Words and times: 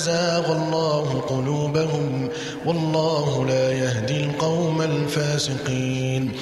أزاغ 0.00 0.52
الله 0.52 1.20
قلوبهم 1.28 2.28
والله 2.66 3.46
لا 3.46 3.72
يهدي 3.72 4.24
القوم 4.24 4.82
الفاسقين. 4.82 6.32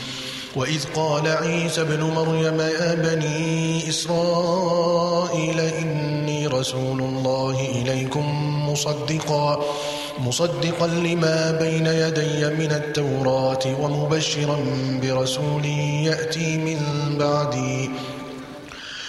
وإذ 0.56 0.84
قال 0.96 1.28
عيسى 1.28 1.80
ابن 1.80 2.02
مريم 2.02 2.60
يا 2.60 2.94
بني 2.94 3.88
إسرائيل 3.88 5.60
إني 5.60 6.46
رسول 6.46 7.00
الله 7.00 7.56
إليكم 7.82 8.24
مصدقا 8.70 9.64
مصدقا 10.18 10.86
لما 10.86 11.58
بين 11.60 11.86
يدي 11.86 12.46
من 12.54 12.72
التوراة 12.72 13.64
ومبشرا 13.80 14.58
برسول 15.02 15.64
يأتي 16.06 16.56
من 16.58 16.80
بعدي. 17.18 17.90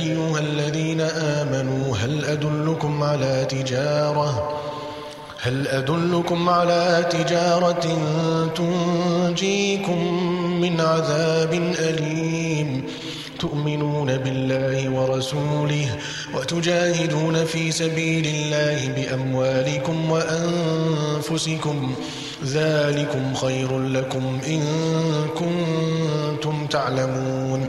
أيها 0.00 0.38
الذين 0.38 1.00
آمنوا 1.00 1.96
هل 1.96 2.24
أدلكم 2.24 3.02
على 3.02 3.46
تجارة؟ 3.48 4.60
هل 5.40 5.68
أدلكم 5.68 6.48
على 6.48 7.06
تجارة 7.10 7.86
تنجيكم 8.56 10.24
من 10.60 10.80
عذاب 10.80 11.52
أليم؟ 11.78 12.84
تؤمنون 13.38 14.16
بالله 14.16 14.90
ورسوله 14.90 15.96
وتجاهدون 16.34 17.44
في 17.44 17.72
سبيل 17.72 18.26
الله 18.26 18.88
بأموالكم 18.96 20.10
وأنفسكم. 20.10 21.94
ذلكم 22.44 23.34
خير 23.34 23.78
لكم 23.78 24.38
إن 24.46 24.62
كنتم 25.38 26.66
تعلمون. 26.66 27.68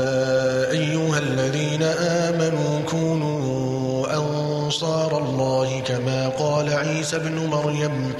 كما 5.85 6.29
قال 6.29 6.73
عيسى 6.73 7.19
بن 7.19 7.47
مريم. 7.47 8.13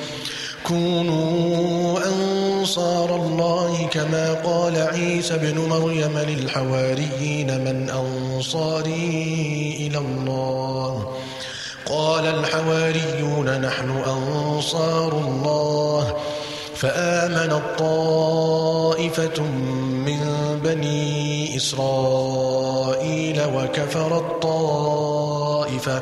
كونوا 0.67 1.99
أنصار 2.05 3.15
الله 3.15 3.87
كما 3.91 4.33
قال 4.33 4.77
عيسى 4.77 5.37
بن 5.37 5.57
مريم 5.57 6.17
للحواريين 6.17 7.63
من 7.63 7.89
أنصاري 7.89 9.77
إلى 9.79 9.97
الله. 9.97 11.15
قال 11.85 12.25
الحواريون 12.25 13.61
نحن 13.61 13.89
أنصار 14.07 15.11
الله. 15.13 16.17
فآمن 16.75 17.51
الطائفة 17.51 19.41
من 20.05 20.19
بني 20.63 21.57
إسرائيل 21.57 23.41
وكفر 23.55 24.17
الطائفة. 24.17 26.01